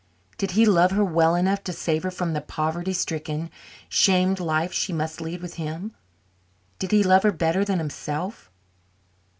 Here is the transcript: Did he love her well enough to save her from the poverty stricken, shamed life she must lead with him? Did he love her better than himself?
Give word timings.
Did 0.39 0.51
he 0.57 0.65
love 0.65 0.89
her 0.93 1.05
well 1.05 1.35
enough 1.35 1.63
to 1.63 1.71
save 1.71 2.01
her 2.01 2.09
from 2.09 2.33
the 2.33 2.41
poverty 2.41 2.91
stricken, 2.91 3.51
shamed 3.87 4.39
life 4.39 4.73
she 4.73 4.91
must 4.91 5.21
lead 5.21 5.43
with 5.43 5.57
him? 5.61 5.93
Did 6.79 6.89
he 6.91 7.03
love 7.03 7.21
her 7.21 7.31
better 7.31 7.63
than 7.63 7.77
himself? 7.77 8.49